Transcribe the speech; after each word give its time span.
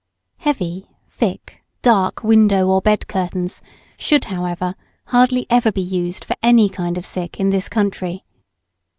Heavy, 0.39 0.87
thick, 1.05 1.63
dark 1.83 2.23
window 2.23 2.67
or 2.67 2.81
bed 2.81 3.07
curtains 3.07 3.61
should, 3.99 4.23
however, 4.23 4.73
hardly 5.05 5.45
ever 5.47 5.71
be 5.71 5.79
used 5.83 6.25
for 6.25 6.35
any 6.41 6.67
kind 6.69 6.97
of 6.97 7.05
sick 7.05 7.39
in 7.39 7.51
this 7.51 7.69
country. 7.69 8.23